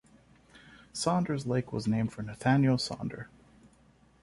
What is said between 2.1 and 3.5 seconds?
for Nathaniel Sander.